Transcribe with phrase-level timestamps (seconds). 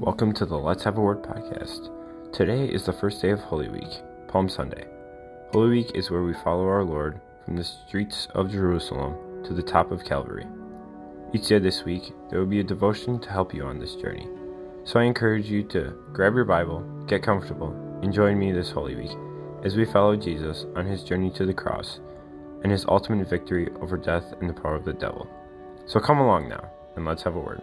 [0.00, 1.90] Welcome to the Let's Have a Word podcast.
[2.32, 4.86] Today is the first day of Holy Week, Palm Sunday.
[5.52, 9.62] Holy Week is where we follow our Lord from the streets of Jerusalem to the
[9.62, 10.46] top of Calvary.
[11.32, 14.28] Each day this week, there will be a devotion to help you on this journey.
[14.84, 17.72] So I encourage you to grab your Bible, get comfortable,
[18.02, 19.16] and join me this Holy Week
[19.62, 22.00] as we follow Jesus on his journey to the cross
[22.62, 25.28] and his ultimate victory over death and the power of the devil.
[25.86, 27.62] So come along now, and let's have a word.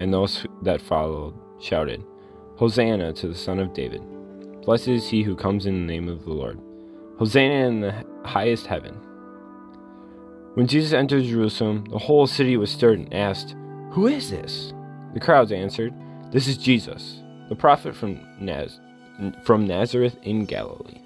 [0.00, 2.04] and those that followed shouted,
[2.56, 4.02] Hosanna to the Son of David.
[4.62, 6.58] Blessed is he who comes in the name of the Lord.
[7.18, 8.94] Hosanna in the highest heaven.
[10.54, 13.54] When Jesus entered Jerusalem, the whole city was stirred and asked,
[13.92, 14.72] Who is this?
[15.14, 15.94] The crowds answered,
[16.32, 18.80] This is Jesus, the prophet from, Naz-
[19.44, 21.00] from Nazareth in Galilee.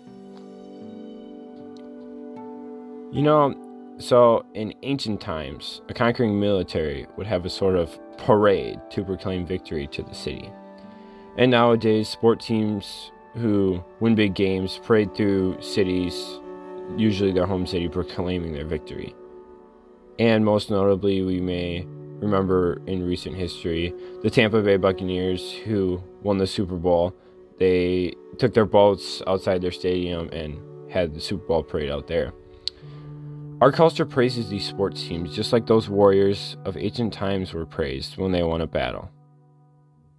[3.12, 3.54] You know,
[3.98, 9.46] so in ancient times, a conquering military would have a sort of parade to proclaim
[9.46, 10.50] victory to the city.
[11.36, 16.40] And nowadays, sport teams who win big games parade through cities,
[16.96, 19.14] usually their home city, proclaiming their victory.
[20.18, 21.86] And most notably, we may
[22.18, 27.14] remember in recent history the Tampa Bay Buccaneers who won the Super Bowl.
[27.58, 30.60] They took their boats outside their stadium and
[30.90, 32.32] had the Super Bowl parade out there.
[33.62, 38.16] Our culture praises these sports teams just like those warriors of ancient times were praised
[38.16, 39.08] when they won a battle.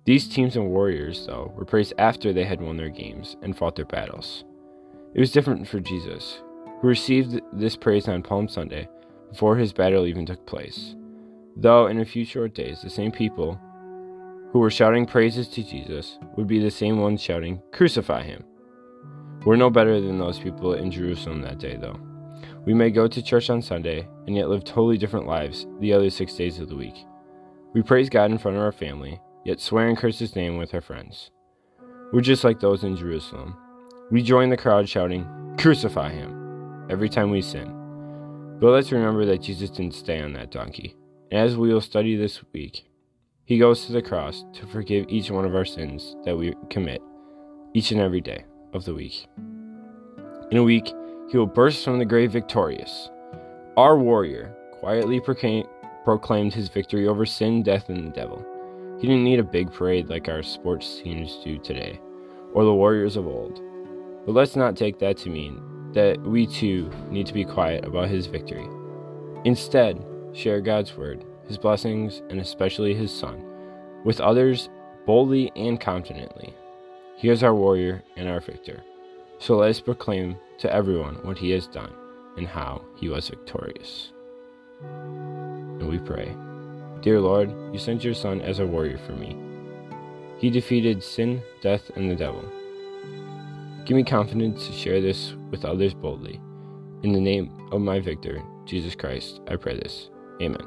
[0.05, 3.75] These teams and warriors, though, were praised after they had won their games and fought
[3.75, 4.45] their battles.
[5.13, 6.41] It was different for Jesus,
[6.79, 8.87] who received this praise on Palm Sunday
[9.29, 10.95] before his battle even took place.
[11.57, 13.59] Though in a few short days, the same people
[14.53, 18.45] who were shouting praises to Jesus would be the same ones shouting, Crucify him.
[19.45, 21.99] We're no better than those people in Jerusalem that day, though.
[22.65, 26.09] We may go to church on Sunday and yet live totally different lives the other
[26.09, 27.05] six days of the week.
[27.73, 30.73] We praise God in front of our family, yet swear and curse His name with
[30.73, 31.31] our friends.
[32.13, 33.57] We're just like those in Jerusalem.
[34.11, 38.57] We join the crowd shouting, Crucify Him, every time we sin.
[38.61, 40.95] But let's remember that Jesus didn't stay on that donkey.
[41.31, 42.85] And as we will study this week,
[43.43, 47.01] He goes to the cross to forgive each one of our sins that we commit
[47.73, 49.27] each and every day of the week.
[50.51, 50.93] In a week,
[51.33, 53.09] he will burst from the grave victorious.
[53.75, 58.45] Our warrior quietly proclaimed his victory over sin, death, and the devil.
[59.01, 61.99] He didn't need a big parade like our sports teams do today,
[62.53, 63.59] or the warriors of old.
[64.27, 65.59] But let's not take that to mean
[65.93, 68.67] that we too need to be quiet about his victory.
[69.43, 73.43] Instead, share God's word, his blessings, and especially his Son,
[74.05, 74.69] with others
[75.07, 76.53] boldly and confidently.
[77.17, 78.83] He is our warrior and our victor.
[79.43, 81.91] So let us proclaim to everyone what he has done
[82.37, 84.13] and how he was victorious.
[84.81, 86.33] And we pray
[87.01, 89.35] Dear Lord, you sent your Son as a warrior for me.
[90.37, 92.49] He defeated sin, death, and the devil.
[93.83, 96.39] Give me confidence to share this with others boldly.
[97.03, 100.09] In the name of my victor, Jesus Christ, I pray this.
[100.41, 100.65] Amen.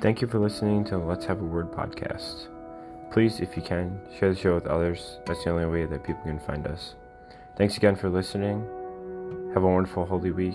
[0.00, 2.46] Thank you for listening to Let's Have a Word podcast.
[3.10, 5.18] Please, if you can, share the show with others.
[5.26, 6.94] That's the only way that people can find us.
[7.56, 8.60] Thanks again for listening.
[9.54, 10.54] Have a wonderful Holy Week.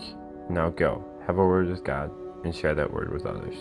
[0.49, 2.09] Now go, have a word with God,
[2.45, 3.57] and share that word with others.